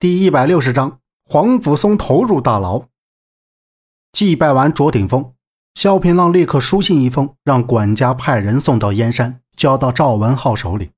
[0.00, 2.84] 第一百六十章，黄甫松投入大牢。
[4.12, 5.34] 祭拜完卓鼎峰，
[5.74, 10.92] 萧平浪立刻书信一封，让管家派人送到燕山，交到赵文浩手里。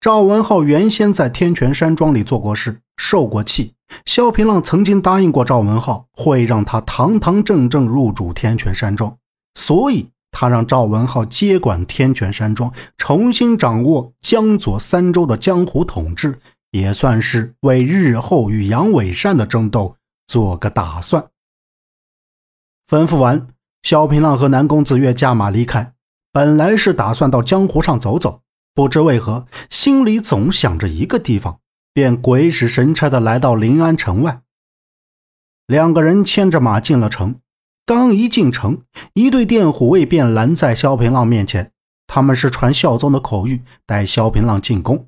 [0.00, 3.74] 赵文浩原先在天泉山庄里做过事，受过气。
[4.04, 9.18] 萧平浪曾经答应过赵文浩，会让他堂堂正正入主天泉山庄，
[9.56, 16.38] 所以他让赵文浩接管天泉山庄，重新掌握江左三州的江湖统治。
[16.70, 21.30] 也算是为日后与杨伟善的争斗做个打算。
[22.86, 23.48] 吩咐完，
[23.82, 25.94] 萧平浪和南宫子月驾马离开。
[26.32, 28.42] 本来是打算到江湖上走走，
[28.74, 31.60] 不知为何心里总想着一个地方，
[31.92, 34.42] 便鬼使神差的来到临安城外。
[35.66, 37.40] 两个人牵着马进了城，
[37.84, 38.82] 刚一进城，
[39.14, 41.72] 一队电虎卫便拦在萧平浪面前。
[42.06, 45.07] 他们是传孝宗的口谕，带萧平浪进宫。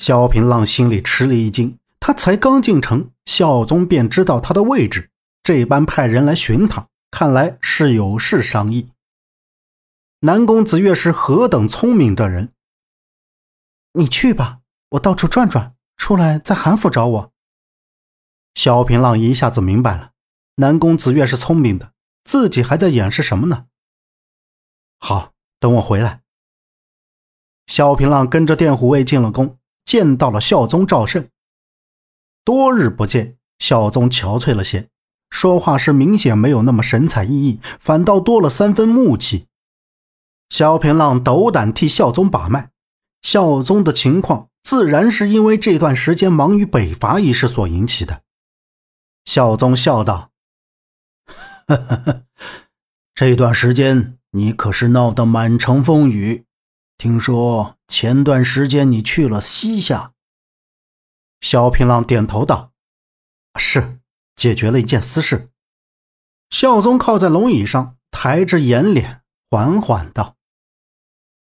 [0.00, 5.10] 萧平浪心里吃了一惊，他才刚进城，孝宗便知道他的位置，
[5.42, 8.92] 这般派人来寻他，看来是有事商议。
[10.20, 12.54] 南宫子越是何等聪明的人，
[13.92, 14.60] 你去吧，
[14.92, 17.32] 我到处转转，出来在韩府找我。
[18.54, 20.12] 萧平浪一下子明白了，
[20.54, 21.92] 南宫子越是聪明的，
[22.24, 23.66] 自己还在掩饰什么呢？
[24.98, 26.22] 好，等我回来。
[27.66, 29.58] 萧平浪跟着电虎卫进了宫。
[29.90, 31.30] 见到了孝宗赵慎，
[32.44, 34.88] 多日不见，孝宗憔悴了些，
[35.30, 39.48] 说话时明显没有那么神采奕奕，反倒多了三分木气。
[40.48, 42.70] 萧平浪斗胆替孝宗把脉，
[43.22, 48.22] 孝宗的情况自然是因为这段时间忙于北伐一事所引起的。
[49.24, 50.30] 孝宗笑道
[51.66, 52.22] ：“呵呵呵，
[53.12, 56.44] 这段时间你可是闹得满城风雨。”
[57.00, 60.12] 听说前段时间你去了西夏。
[61.40, 62.74] 萧平浪点头道
[63.58, 64.00] ：“是，
[64.36, 65.48] 解决了一件私事。”
[66.50, 70.36] 孝宗靠在龙椅上，抬着眼脸，缓缓道：“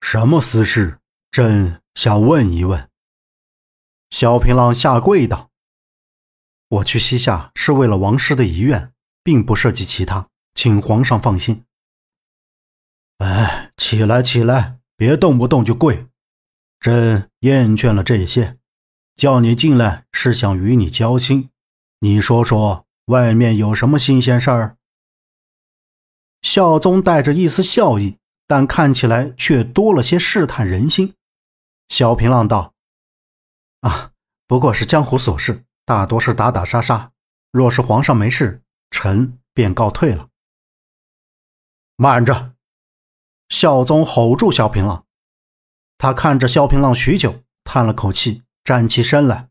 [0.03, 1.00] 什么私事？
[1.31, 2.91] 朕想问一问。”
[4.10, 5.50] 萧平浪下跪道
[6.69, 8.92] ：“我去西夏是为了王师的遗愿，
[9.22, 11.64] 并不涉及其他，请皇上放心。”
[13.25, 14.78] 哎，起来，起来。
[14.98, 16.09] 别动不动就跪，
[16.81, 18.59] 朕厌倦了这些。
[19.14, 21.50] 叫你进来是想与你交心。
[22.00, 24.76] 你说说，外面有什么新鲜事儿？
[26.42, 31.14] 孝宗带着一丝笑意，但看起来却多了些试探人心。
[31.88, 32.75] 萧平浪道
[33.82, 34.10] ：“啊，
[34.48, 37.12] 不过是江湖琐事，大多是打打杀杀。
[37.53, 40.28] 若是皇上没事，臣便告退了。”
[41.94, 42.57] 慢着。
[43.48, 45.04] 孝宗吼住萧平浪，
[45.97, 49.48] 他看着萧平浪许久，叹了口气，站起身来。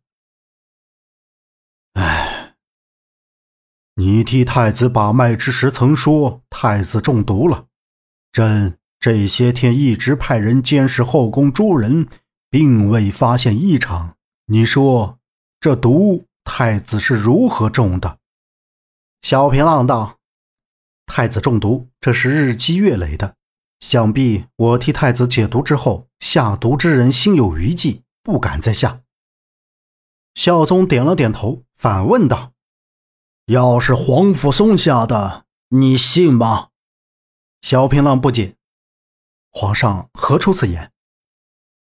[1.93, 2.55] 唉，
[3.95, 7.65] 你替太子把脉之时曾说太子中毒了，
[8.31, 12.07] 朕这些天一直派人监视后宫诸人，
[12.49, 14.15] 并未发现异常。
[14.45, 15.17] 你说
[15.59, 18.19] 这毒太子是如何中的？
[19.23, 20.19] 萧平浪道
[21.07, 23.35] ：“太子中毒，这是日积月累的。”
[23.79, 29.01] 想必我替太子解毒之后，下毒之人心有余悸，不敢再下。
[30.35, 32.53] 孝宗点了点头，反问道
[33.47, 36.69] ：“要是黄甫松下的，你信吗？”
[37.61, 38.55] 萧平浪不解
[39.51, 40.91] ：“皇上何出此言？”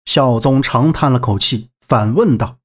[0.05, 2.59] 孝宗长叹了口气，反问道：“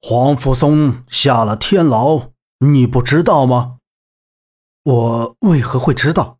[0.00, 3.78] 黄甫松下了天牢，你不知道吗？”
[4.84, 6.38] 我为何会知道？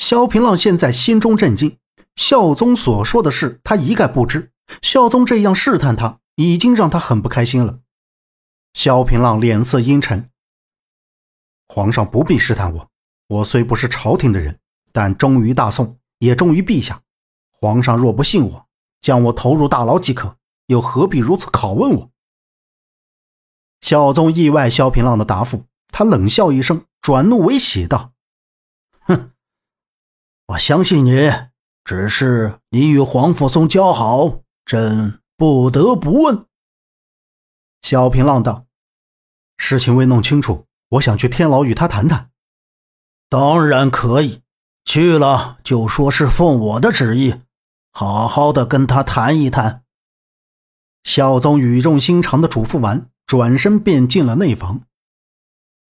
[0.00, 1.78] 萧平浪现在心中震惊，
[2.16, 4.50] 孝宗所说的事他一概不知。
[4.80, 7.80] 孝宗这样试探他，已经让他很不开心了。
[8.72, 10.30] 萧平浪脸色阴沉
[11.68, 12.88] ：“皇上不必试探我，
[13.28, 14.58] 我虽不是朝廷的人，
[14.90, 17.02] 但忠于大宋，也忠于陛下。
[17.52, 18.66] 皇上若不信我，
[19.02, 22.10] 将我投入大牢即可，又何必如此拷问我？”
[23.82, 28.14] 孝宗意外萧平浪的答复，他冷笑一声，转怒为喜道
[29.04, 29.32] ：“哼。”
[30.50, 31.30] 我相信你，
[31.84, 36.46] 只是你与黄甫松交好，朕不得不问。
[37.82, 38.66] 萧平浪道
[39.58, 42.30] ：“事情未弄清楚，我想去天牢与他谈谈。”
[43.30, 44.42] 当然可以，
[44.84, 47.42] 去了就说是奉我的旨意，
[47.92, 49.84] 好好的跟他谈一谈。
[51.04, 54.80] 孝宗语重心长的嘱咐完，转身便进了内房。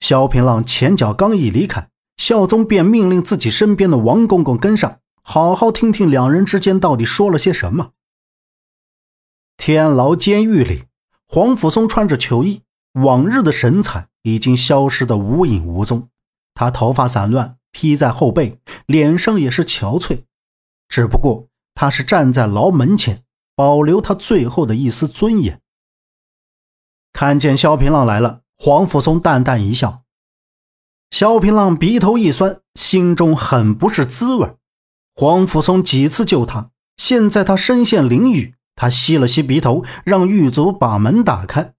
[0.02, 1.90] 萧平浪前脚刚一离开。
[2.20, 7.94] 孝宗便命令自己身边的王公公跟上，好好听听两人之间到底说了些什么。
[9.56, 10.84] 天牢监狱里，
[11.30, 12.62] 黄甫松穿着囚衣，
[12.92, 16.10] 往日的神采已经消失得无影无踪。
[16.54, 20.24] 他头发散乱，披在后背，脸上也是憔悴。
[20.90, 23.24] 只不过他是站在牢门前，
[23.56, 25.62] 保留他最后的一丝尊严。
[27.14, 30.04] 看见萧平浪来了，黄甫松淡淡一笑。
[31.20, 34.56] 萧平浪鼻头一酸，心中很不是滋味。
[35.14, 41.74] 黄甫松几次救他，现在他身陷囹圄，他吸了吸鼻头，让狱卒把门打开，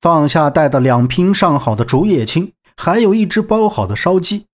[0.00, 4.46] 放下带的两瓶上好的竹叶青，还有一只包好的烧鸡。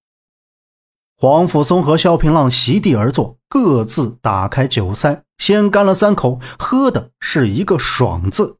[1.16, 8.56] 黄甫松和萧平浪席地而坐，各自打开酒塞，先干了三口，喝的是一个爽字。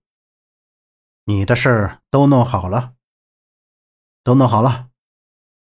[1.24, 2.92] 你的事都弄好了。
[4.24, 4.86] 都弄好了，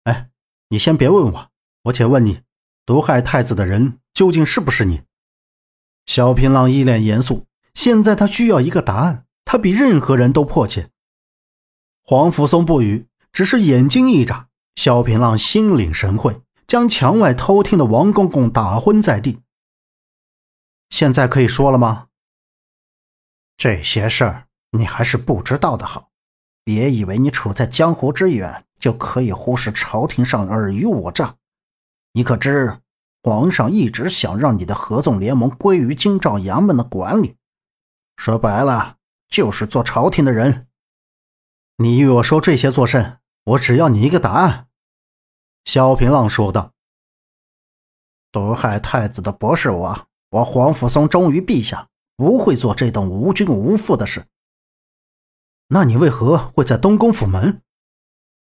[0.07, 0.29] 哎，
[0.69, 1.51] 你先别问我，
[1.83, 2.41] 我且问你，
[2.85, 5.01] 毒害太子的人究竟是不是你？
[6.05, 10.89] 萧平浪一脸严肃，现在他需要一个答案，他比任何人都迫切。
[12.03, 14.47] 黄甫松不语，只是眼睛一眨。
[14.75, 19.41] 萧平浪心领神会，将墙外偷听的王公公打昏在地。
[20.89, 22.07] 现在可以说了吗？
[23.57, 26.11] 这些事儿你还是不知道的好。
[26.63, 31.35] 别以为你处在江湖之远就可以忽视朝廷上尔虞我诈。
[32.13, 32.81] 你可知，
[33.21, 37.35] 皇上一直想让你的合纵联盟归于京兆衙门的管理，
[38.15, 38.97] 说白了
[39.27, 40.67] 就是做朝廷的人。
[41.77, 43.19] 你与我说这些作甚？
[43.43, 44.67] 我只要你一个答案。”
[45.65, 46.73] 萧平浪说道。
[48.31, 54.25] “毒害太子的不是我，我黄甫松忠于陛下，不会做这等无君无父的事。”
[55.69, 57.61] 那你为何会在东宫府门？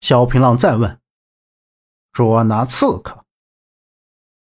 [0.00, 1.00] 萧平浪再问。
[2.12, 3.25] 捉拿刺客。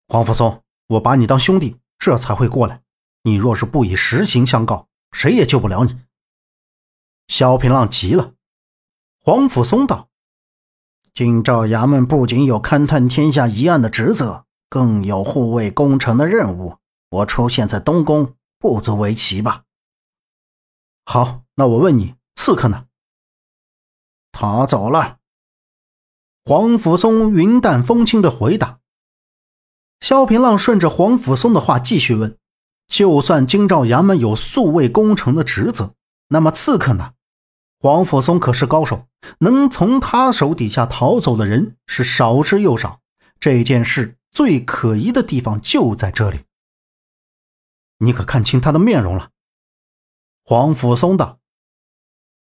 [0.08, 2.82] 黄甫松，我把你当兄弟，这才会过来。
[3.22, 6.00] 你若是不以实情相告，谁也救不了你。
[7.28, 8.34] 萧平浪急了。
[9.22, 10.08] 黄甫松道
[11.14, 16.78] ：“京兆衙门不仅有勘探天下疑案的职责，更有护卫功臣的任务。
[17.10, 19.64] 我出现在东宫，不足为奇吧？”
[21.06, 22.16] 好，那我问你。
[22.34, 22.86] 刺客呢？
[24.32, 25.19] 他走了。
[26.44, 28.78] 黄甫松云淡风轻的回答。
[30.00, 32.38] 萧平浪顺着黄甫松的话继续问
[32.88, 35.94] ：“就算京兆衙门有宿卫功臣的职责，
[36.28, 37.12] 那么刺客呢？
[37.78, 39.06] 黄甫松可是高手，
[39.38, 43.00] 能从他手底下逃走的人是少之又少。
[43.38, 46.40] 这件事最可疑的地方就在这里。
[47.98, 49.30] 你可看清他的面容了？”
[50.44, 51.38] 黄甫松道。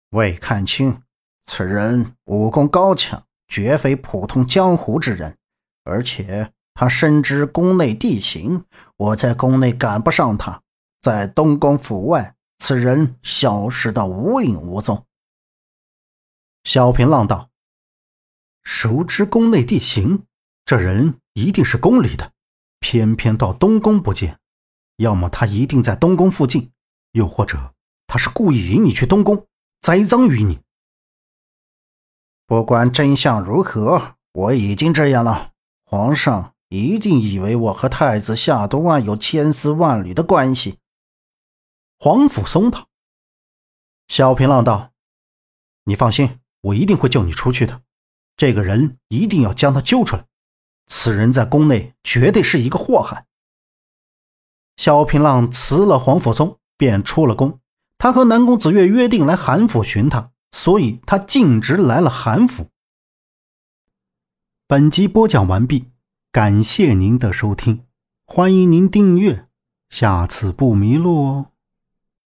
[0.09, 1.01] 未看清，
[1.45, 5.37] 此人武功高强，绝非普通江湖之人，
[5.83, 8.65] 而且他深知宫内地形，
[8.97, 10.61] 我在宫内赶不上他，
[11.01, 15.05] 在东宫府外，此人消失得无影无踪。
[16.63, 17.49] 小平浪道
[18.63, 20.23] ：“熟知宫内地形，
[20.65, 22.31] 这人一定是宫里的，
[22.79, 24.39] 偏偏到东宫不见，
[24.97, 26.71] 要么他一定在东宫附近，
[27.11, 27.75] 又或者
[28.07, 29.45] 他是故意引你去东宫。”
[29.81, 30.59] 栽赃于你。
[32.47, 35.51] 不管真相如何，我已经这样了。
[35.83, 40.77] 皇上一定以为我和太子下毒案有千丝万缕的关系。
[41.97, 42.87] 黄甫松道。
[44.07, 44.91] 萧平浪道
[45.85, 47.81] ：“你放心，我一定会救你出去的。
[48.37, 50.25] 这个人一定要将他揪出来。
[50.85, 53.25] 此人在宫内绝对是一个祸害。”
[54.77, 57.59] 萧平浪辞了黄甫松，便出了宫。
[57.97, 62.69] 他和南宫子月约定来韩府寻他，所以他径直来了韩府。
[64.65, 65.91] 本集播讲完毕，
[66.31, 67.83] 感谢您的收听，
[68.25, 69.49] 欢迎您订阅，
[69.89, 71.51] 下次不迷路哦。